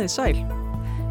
[0.00, 0.38] Komið sæl.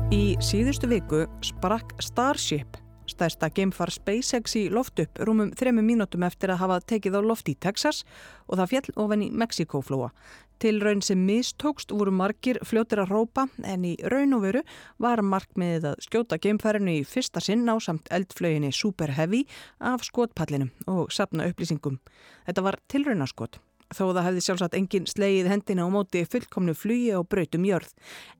[0.09, 6.49] Í síðustu viku sprakk Starship, stærsta geimfar SpaceX í loft upp rúmum þremu mínútum eftir
[6.49, 7.99] að hafa tekið á loft í Texas
[8.47, 10.09] og það fjall ofan í Mexikóflóa.
[10.57, 14.65] Til raun sem mistókst voru margir fljóttir að rópa en í raun og veru
[14.97, 19.45] var markmiðið að skjóta geimfærinu í fyrsta sinn á samt eldflöginni Super Heavy
[19.77, 22.01] af skotpallinum og sapna upplýsingum.
[22.49, 23.61] Þetta var tilraunaskot
[23.93, 27.91] þó það hefði sjálfsagt engin slegið hendina á móti fullkomnu flugi og brautum jörð.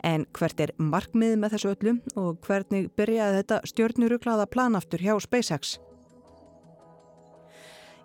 [0.06, 5.78] En hvert er markmið með þessu öllu og hvernig byrjaði þetta stjórnuruklaða planaftur hjá SpaceX?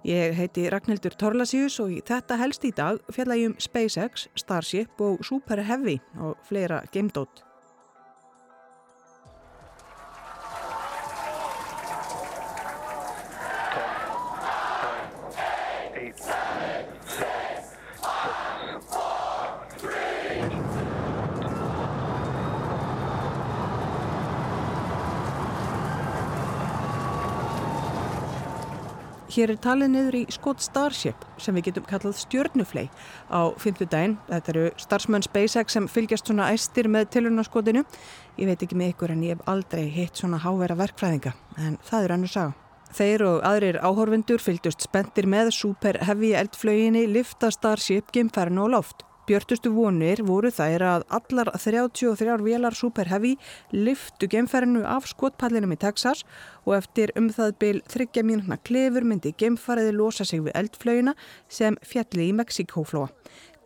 [0.04, 5.00] Ég heiti Ragnhildur Torlasíus og í þetta helst í dag fjalla ég um SpaceX, Starship
[5.00, 7.53] og Super Heavy og fleira geimdótt.
[29.35, 32.85] Hér er talið niður í skot Starship sem við getum kallað stjörnuflei
[33.27, 34.13] á fymtudaginn.
[34.29, 37.82] Þetta eru starfsmenn SpaceX sem fylgjast svona æstir með tilhörnaskotinu.
[38.38, 42.07] Ég veit ekki með ykkur en ég hef aldrei hitt svona hávera verkfræðinga en það
[42.07, 42.54] er annars saga.
[42.95, 49.02] Þeir og aðrir áhorfundur fylgdust spendir með super heavy eldflöginni lifta Starship geimferðin og loft.
[49.24, 53.30] Björtustu vonir voru þær að allar 33 vélar Super Heavy
[53.72, 56.26] lyftu gemferinu af skotpallinum í Texas
[56.66, 61.14] og eftir um það byl þryggja mínuna klefur myndi gemfariði losa sig við eldflöginna
[61.48, 63.08] sem fjalli í Mexikóflóa.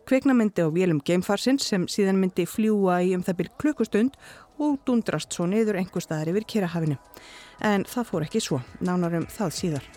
[0.07, 4.15] Kveikna myndi á vélum geimfarsins sem síðan myndi fljúa í um það byl klukkustund
[4.63, 6.95] og dundrast svo niður einhver staðar yfir Kirahafinu.
[7.59, 9.91] En það fór ekki svo, nánarum það síðar.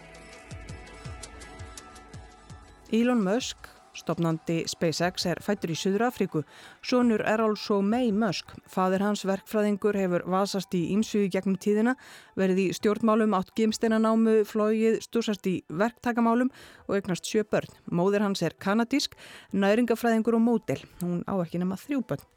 [2.90, 6.42] Elon Musk Stopnandi SpaceX er fættur í Suður Afríku.
[6.84, 8.54] Sónur er also May Musk.
[8.70, 11.96] Fadir hans verkfræðingur hefur vasast í ímsugi gegnum tíðina,
[12.38, 16.52] verið í stjórnmálum, átt gimsteinanámu, flóið, stúsast í verktakamálum
[16.88, 17.68] og eignast sjö börn.
[17.92, 19.18] Móðir hans er kanadísk,
[19.52, 20.80] næringafræðingur og módel.
[21.04, 22.28] Hún á ekki nema þrjú börn.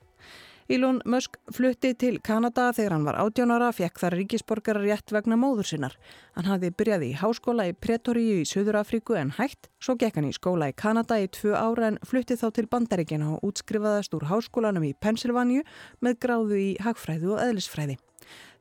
[0.65, 5.67] Elon Musk flutti til Kanada þegar hann var átjónara, fekk þar ríkisborgarar rétt vegna móður
[5.69, 5.93] sinnar.
[6.33, 10.31] Hann hafði byrjaði í háskóla í Pretoríu í Suður Afríku en hægt, svo gekk hann
[10.31, 14.25] í skóla í Kanada í tvö ára en flutti þá til Bandaríkina og útskrifaðast úr
[14.31, 15.61] háskólanum í Pennsylvania
[16.01, 17.99] með gráðu í hagfræðu og eðlisfræði.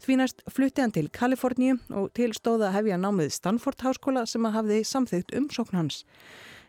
[0.04, 4.59] Því næst flutti hann til Kaliforníu og til stóða hefja námið Stanford háskóla sem að
[4.60, 6.04] hafði samþygt umsókn hans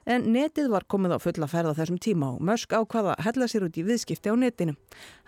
[0.05, 3.67] en netið var komið á fulla ferða þessum tíma og Musk ákvaða að hella sér
[3.67, 4.77] út í viðskipti á netinu.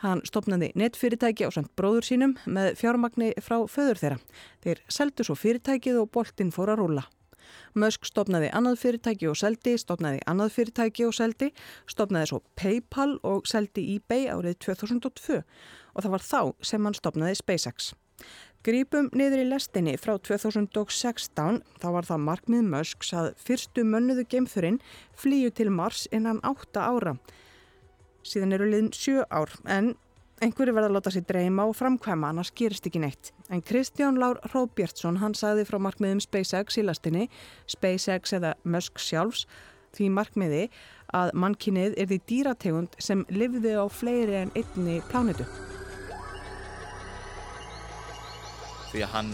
[0.04, 4.24] Hann stopnaði netfyrirtæki á samt bróður sínum með fjármagni frá föður þeirra.
[4.64, 7.06] Þeir seldu svo fyrirtækið og boltinn fór að rúla.
[7.78, 11.52] Musk stopnaði annað fyrirtæki og seldi, stopnaði annað fyrirtæki og seldi,
[11.90, 17.40] stopnaði svo Paypal og seldi eBay árið 2002 og það var þá sem hann stopnaði
[17.40, 17.94] SpaceX.
[18.68, 24.82] Grípum niður í lestinni frá 2016 þá var það markmið Musks að fyrstu mönnuðu geimfurinn
[25.16, 27.14] flýju til Mars innan 8 ára.
[28.28, 29.94] Síðan eru liðin 7 ár en
[30.44, 33.32] einhverju verða að láta sér dreyma og framkvæma annars gerist ekki neitt.
[33.48, 37.30] En Kristján Lár Róbjertsson hann sagði frá markmiðum SpaceX í lestinni,
[37.72, 39.48] SpaceX eða Musk sjálfs
[39.96, 40.68] því markmiði
[41.16, 45.48] að mannkinnið er því dýrategund sem livði á fleiri en einni plánitu.
[48.92, 49.32] Því að hann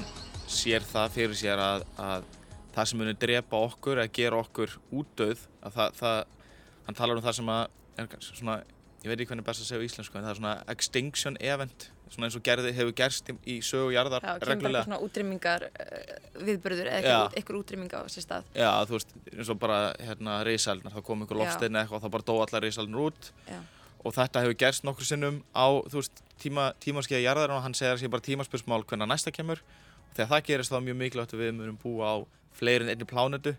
[0.53, 2.27] sér það fyrir sér að, að
[2.73, 6.45] það sem munir drepa okkur að gera okkur útdauð að það, það,
[6.87, 8.59] hann talar um það sem að svona,
[9.03, 11.89] ég veit ekki hvernig best að segja í íslensku en það er svona extinction event
[12.13, 14.43] svona eins og gerði, hefur gerst í, í sögujarðar reglulega.
[14.43, 18.49] Já, kemur bara svona útrymmingar uh, viðbörður eða eitthvað útrymminga á sér stað.
[18.57, 22.15] Já, þú veist, eins og bara hérna reysalnar, þá kom einhver lofstein eitthvað og þá
[22.17, 23.59] bara dó allar reysalnar út Já.
[24.03, 27.93] og þetta hefur gerst nokkur sinnum á, þú veist, tíma, tímaskeiða jarðar og hann segir
[27.93, 29.61] að það sé bara tímaspörsmál hvernig næsta kemur.
[30.09, 32.15] Og þegar það gerist þá er mjög mikilvægt að við munum búa á
[32.57, 33.55] fleirin einni plánetu.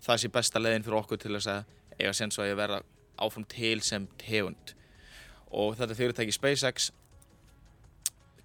[0.00, 2.80] Það sé besta leginn fyrir okkur til þess að eiga sens og að ég verða
[3.20, 4.74] áfram til sem tegund.
[5.50, 6.90] Og þetta fyrirtæki SpaceX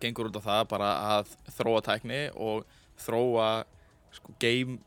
[0.02, 2.66] gengur út á það bara að þróa tækni og
[3.02, 3.50] þróa
[4.16, 4.80] sko, game,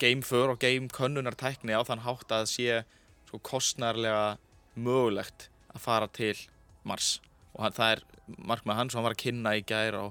[0.00, 2.80] gameför og gamekönnunar tækni á þann hátt að sé
[3.28, 4.38] sko, kostnærlega
[4.74, 6.36] mögulegt að fara til
[6.84, 7.18] Mars
[7.54, 8.04] og hann, það er
[8.50, 10.04] markmað hans og hann var að kynna í gær á,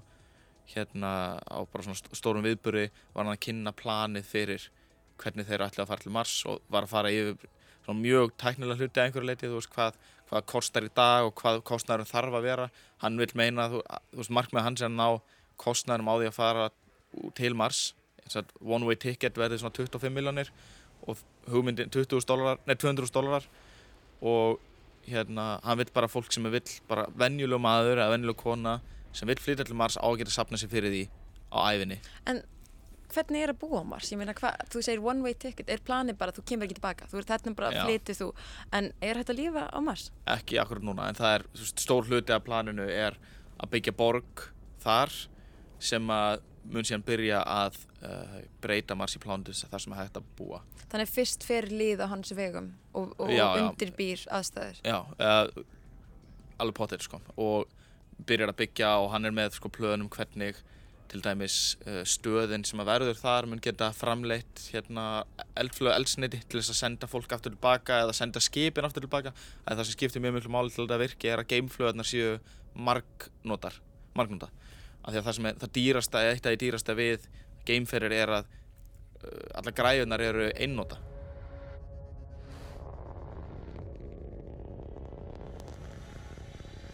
[0.74, 1.12] hérna,
[1.44, 1.60] á
[2.16, 4.70] stórum viðböru var hann að kynna planið fyrir
[5.22, 7.50] hvernig þeir ætla að fara til Mars og var að fara yfir
[7.92, 9.98] mjög tæknilega hluti að einhverju leiti, þú veist hvað,
[10.30, 12.68] hvað kostar í dag og hvað kostnærum þarf að vera.
[13.04, 13.82] Hann vil meina, þú,
[14.14, 15.08] þú veist markmað hans er að ná
[15.60, 16.70] kostnærum á því að fara
[17.36, 17.82] til Mars,
[18.64, 20.52] one way ticket verði svona 25 miljónir
[21.04, 21.20] og
[21.52, 23.50] hugmyndin 20.000 dólarar, nei 200.000 dólarar.
[24.24, 24.62] Og
[25.10, 28.80] hérna, hann vill bara fólk sem vill bara venjuleg maður eða venjuleg kona
[29.14, 31.04] sem vill flytja til Mars á að geta sapna sér fyrir því
[31.54, 32.00] á æfinni.
[32.30, 32.42] En
[33.14, 34.10] hvernig er að búa á Mars?
[34.14, 36.80] Ég meina, hva, þú segir one way ticket, er planið bara að þú kemur ekki
[36.80, 37.10] tilbaka?
[37.12, 38.30] Þú ert þarna bara að flytja þú,
[38.80, 40.08] en er þetta lífa á Mars?
[40.34, 43.20] Ekki akkurat núna, en það er veist, stór hluti af planinu er
[43.60, 44.48] að byggja borg
[44.84, 45.14] þar
[45.84, 46.42] sem að
[46.72, 50.62] mun síðan byrja að uh, breyta Mars í plánundis þar sem það hægt að búa.
[50.92, 54.80] Þannig fyrst fer líð á hans vegum og, og já, undirbýr aðstæður?
[54.86, 55.66] Já, uh,
[56.62, 57.68] alveg potið sko og
[58.24, 60.62] byrjar að byggja og hann er með sko plöðunum hvernig
[61.12, 65.26] til dæmis uh, stöðin sem að verður þar mun geta framleitt hérna
[65.60, 69.76] eldflögu eldsneiti til þess að senda fólk aftur tilbaka eða senda skipin aftur tilbaka en
[69.76, 72.38] það sem skiptir mjög mjög máli til þetta virki er að geimflöðunar séu
[72.74, 73.78] margnótar
[74.18, 74.50] margnóta
[75.04, 77.26] af því að það sem er það dýrasta eitt af því dýrasta við
[77.68, 81.00] geimferir er að uh, alla græðunar eru einnóta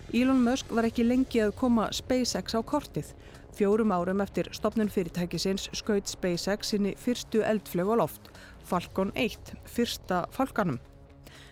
[0.10, 3.14] Elon Musk var ekki lengi að koma SpaceX á kortið
[3.60, 8.30] Fjórum árum eftir stopnun fyrirtækisins skaut SpaceX sinni fyrstu eldflög á loft,
[8.64, 10.78] Falcon 1, fyrsta Falcanum.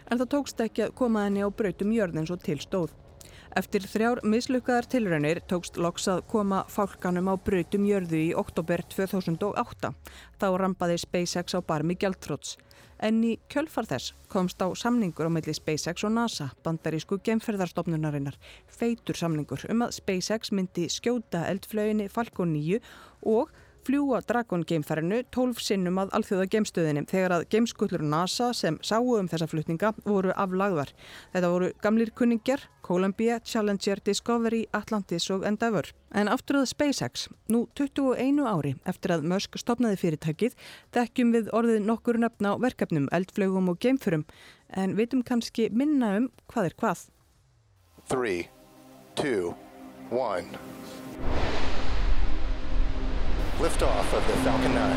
[0.07, 2.94] En það tókst ekki að koma henni á brautum jörðin svo til stóð.
[3.55, 9.94] Eftir þrjár mislukkaðar tilraunir tókst loks að koma Falcanum á brautum jörðu í oktober 2008.
[10.41, 12.57] Þá rampaði SpaceX á barmi gjaldtróts
[12.97, 19.17] en í kjölfar þess komst á samningur á melli SpaceX og NASA, bandarísku gemferðarstofnunarinnar, feitur
[19.17, 22.81] samningur um að SpaceX myndi skjóta eldflöginni Falcon 9
[23.29, 23.53] og
[23.88, 29.30] fljúa Dragon geimferðinu 12 sinnum að alþjóða geimstöðinni þegar að geimskullur NASA sem sáu um
[29.31, 30.92] þessa flutninga voru aflagðar.
[31.31, 35.92] Þetta voru gamlir kunningjar, Columbia, Challenger, Discovery, Atlantis og Endeavour.
[36.12, 40.60] En aftur að SpaceX, nú 21 ári eftir að Musk stopnaði fyrirtækið,
[40.95, 44.28] þekkjum við orðið nokkur nöfna á verkefnum, eldflögum og geimförum,
[44.75, 47.06] en vitum kannski minna um hvað er hvað.
[48.12, 48.40] 3,
[49.19, 49.54] 2,
[50.12, 51.06] 1
[53.62, 54.89] Liftoff of the Falcon 9.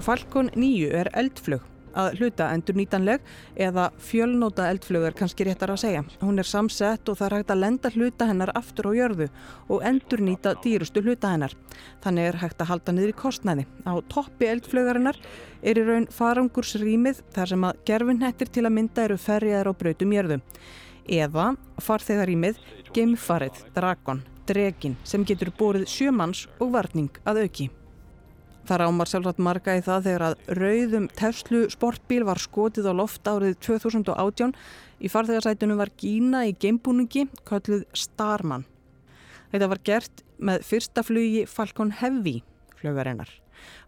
[0.00, 1.64] Falcon 9 er eldflög
[1.98, 3.18] að hluta endur nýtanleg
[3.58, 6.04] eða fjölnóta eldflög er kannski réttar að segja.
[6.22, 9.26] Hún er samsett og það er hægt að lenda hluta hennar aftur á jörðu
[9.66, 11.58] og endur nýta dýrustu hluta hennar.
[12.06, 13.66] Þannig er hægt að halda niður í kostnæði.
[13.90, 15.18] Á toppi eldflögarinnar
[15.66, 20.14] er í raun farangursrýmið þar sem að gerfinnettir til að mynda eru ferriðar á brautum
[20.14, 20.38] jörðu.
[21.10, 22.62] Eða farþegarrýmið
[22.94, 27.70] Geimfarið Dragon dregin sem getur bórið sjömanns og varning að auki.
[28.68, 33.26] Það rámar sjálfsagt marga í það þegar að rauðum Tesla sportbíl var skotið á loft
[33.26, 34.52] árið 2018.
[35.00, 38.66] Í farþegarsætunum var Gína í geimbúningi kölluð Starman.
[39.50, 42.40] Þetta var gert með fyrsta flugi Falcon Heavy
[42.78, 43.30] flögarinnar.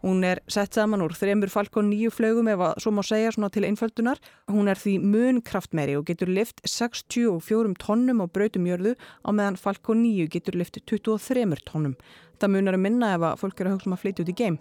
[0.03, 3.53] Hún er sett saman úr þremur Falcon 9 flögum ef að svo má segja svona
[3.53, 4.19] til einföldunar.
[4.51, 10.03] Hún er því mun kraftmeri og getur lift 64 tónnum á brautumjörðu á meðan Falcon
[10.03, 11.97] 9 getur lift 23 tónnum.
[12.41, 14.39] Það munar að minna ef að fólk eru að hugsa um að flytja út í
[14.43, 14.61] geim.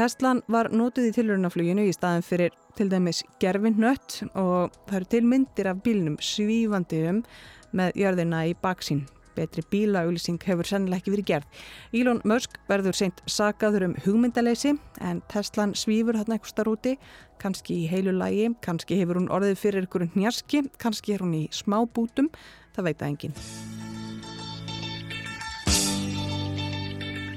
[0.00, 5.22] Teslan var nótuð í tilröðunafluginu í staðin fyrir til dæmis gerfinnött og það eru til
[5.28, 7.18] myndir af bílnum svífandi um
[7.76, 9.06] með jörðina í baksín.
[9.36, 11.60] Betri bílaauðlýsing hefur sennileg ekki verið gerð.
[11.96, 14.74] Elon Musk verður seint sagaður um hugmyndaleysi
[15.06, 16.96] en Teslan svífur þarna eitthvað starf úti,
[17.40, 21.44] kannski í heilu lægi, kannski hefur hún orðið fyrir einhverjum njaski, kannski er hún í
[21.54, 22.28] smá bútum,
[22.76, 23.38] það veit að enginn.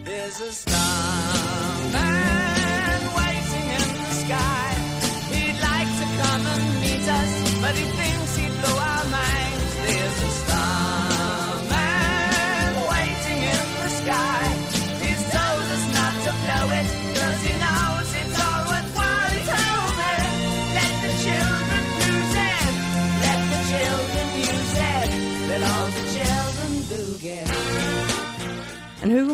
[0.03, 2.42] There's a starman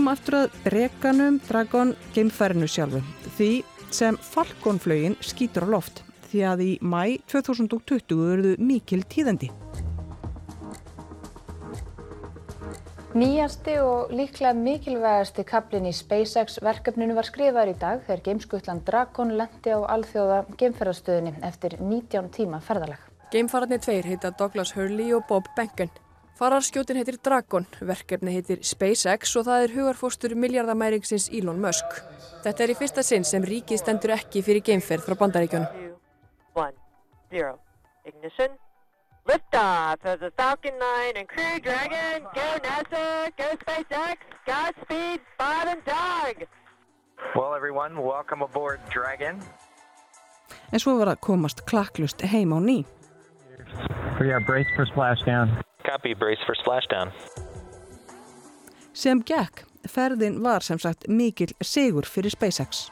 [0.09, 2.97] Hugum aftur að rekanum Dragon geimfærinu sjálfu
[3.37, 3.49] því
[3.93, 6.01] sem Falkonflögin skýtur á loft
[6.31, 9.51] því að í mæ 2020 verðu mikil tíðandi.
[13.13, 19.37] Nýjasti og líklega mikilvægasti kaplinn í SpaceX verkefninu var skrifaður í dag þegar geimskutlan Dragon
[19.37, 23.05] lendi á alþjóða geimferðarstöðinni eftir 19 tíma ferðalag.
[23.29, 25.93] Geimfararnir tveir heita Douglas Hurley og Bob Behnken.
[26.39, 31.97] Fararskjótin heitir Dragon, verkefni heitir SpaceX og það er hugarfóstur miljardamæringsins Elon Musk.
[32.45, 35.67] Þetta er í fyrsta sinn sem ríkið stendur ekki fyrir geimferð frá bandaríkjónu.
[39.29, 42.23] Liftoff of the Falcon 9 and Crew Dragon.
[42.33, 44.17] Go NASA, go SpaceX,
[44.47, 46.47] Godspeed, Bob and Doug.
[47.35, 49.43] Well everyone, welcome aboard Dragon.
[50.71, 52.85] En svo var að komast klakklust heim á ný.
[54.19, 55.68] We are braced for splashdown.
[55.83, 57.11] Copy, brace for splashdown.
[58.93, 62.89] Sem gekk, ferðin var sem sagt mikil sigur fyrir SpaceX.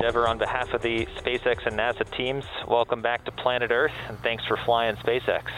[0.00, 4.18] Dever, on behalf of the SpaceX and NASA teams, welcome back to planet Earth and
[4.20, 5.52] thanks for flying SpaceX.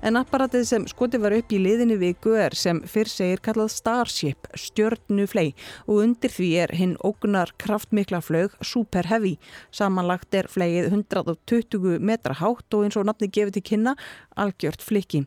[0.00, 4.48] En apparatið sem skotið var upp í liðinni viku er sem fyrr segir kallað Starship,
[4.56, 5.50] stjörnuflei
[5.86, 9.34] og undir því er hinn ógnar kraftmikla flög Super Heavy.
[9.68, 13.94] Samanlagt er fleið 120 metra hátt og eins og nafni gefið til kynna
[14.40, 15.26] algjört flikki.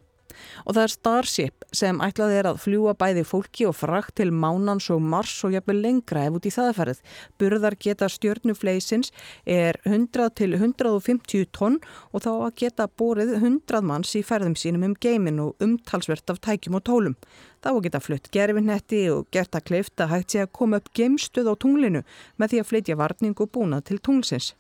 [0.65, 4.89] Og það er Starship sem ætlaði er að fljúa bæði fólki og frakt til Mánans
[4.93, 7.01] og Mars og jafnvel lengra ef út í þaðferð.
[7.41, 9.13] Burðar geta stjörnufleisins
[9.45, 11.79] er 100 til 150 tonn
[12.11, 16.41] og þá að geta borið 100 manns í ferðum sínum um geimin og umtalsvert af
[16.43, 17.19] tækjum og tólum.
[17.63, 21.47] Þá að geta flutt gerfinnetti og gert að kleifta hægt sé að koma upp geimstöð
[21.47, 22.03] á tunglinu
[22.35, 24.51] með því að flytja varning og búna til tunglsins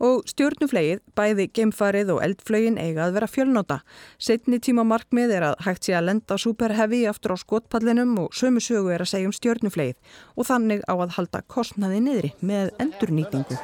[0.00, 3.80] og stjórnuflegið, bæði geimfarið og eldflögin eiga að vera fjölnóta.
[4.18, 8.34] Setni tíma markmið er að hægt sé að lenda Super Heavy aftur á skotpallinum og
[8.36, 12.74] sömu sögu er að segja um stjórnuflegið og þannig á að halda kostnaði niðri með
[12.80, 13.60] endurnýtingu.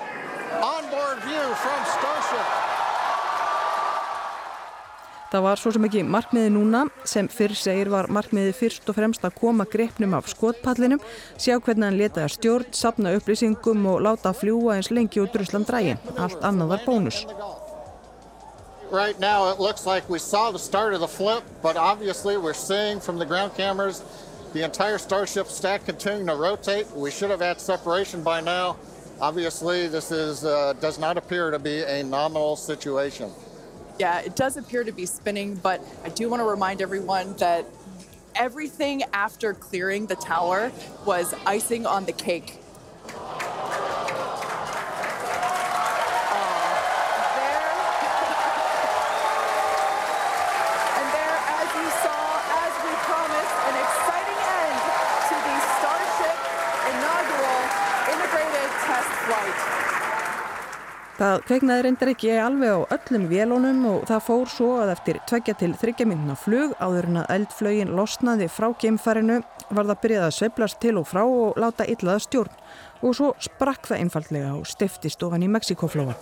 [5.26, 9.24] Það var svo sem ekki markmiði núna sem fyrr segir var markmiði fyrst og fremst
[9.26, 11.02] að koma greipnum af skotpallinum,
[11.34, 15.96] sjá hvernig hann letaði stjórn, sapna upplýsingum og láta fljúa eins lengi út Rusland drægi.
[16.14, 17.24] Allt annað var bónus.
[18.92, 22.54] Right now it looks like we saw the start of the flip, but obviously we're
[22.54, 24.02] seeing from the ground cameras
[24.52, 26.86] the entire Starship stack continuing to rotate.
[26.94, 28.76] We should have had separation by now.
[29.20, 33.32] Obviously this is, uh, does not appear to be a nominal situation.
[33.98, 37.64] Yeah, it does appear to be spinning, but I do want to remind everyone that
[38.34, 40.70] everything after clearing the tower
[41.06, 42.58] was icing on the cake.
[61.26, 65.54] Það kveiknaði reyndar ekki alveg á öllum vélónum og það fór svo að eftir tveggja
[65.58, 69.40] til þryggja minna flug áður en að eldflögin losnaði frá geimfærinu
[69.74, 72.62] var það byrjað að sveplast til og frá og láta illaða stjórn
[73.02, 76.14] og svo sprakk það einfallega og stiftist ofan í Mexikoflóa.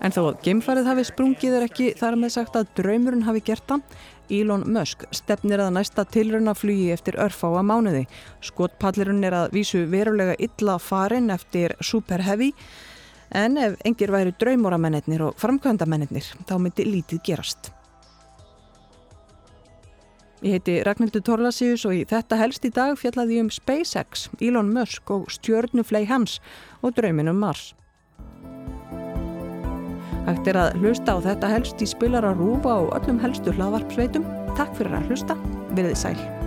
[0.00, 3.66] En þó að geimfærið hafi sprungið er ekki þar með sagt að draumurinn hafi gert
[3.70, 3.96] það
[4.30, 8.04] Elon Musk stefnir að næsta tilraunaflugi eftir örfáa mánuði.
[8.46, 12.52] Skotpallirun er að vísu verulega illa farin eftir Super Heavy
[13.34, 17.72] en ef engir væri draumóramennir og framkvæmdamennir þá myndi lítið gerast.
[20.40, 25.12] Ég heiti Ragnhildur Torlasíus og í þetta helst í dag fjallaði um SpaceX, Elon Musk
[25.12, 26.38] og stjörnuflei hans
[26.80, 27.74] og drauminum Mars.
[30.24, 34.24] Hægt er að hlusta á þetta helst í spilara rúfa og öllum helstu hlaðvarpsveitum.
[34.56, 35.36] Takk fyrir að hlusta.
[35.76, 36.39] Verðið sæl.